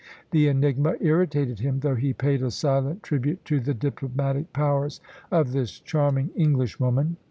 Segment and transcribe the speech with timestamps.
[0.31, 5.51] The enigma irritated him, though he paid a silent tribute to the diplomatic powers of
[5.51, 7.17] this charming Englishwoman.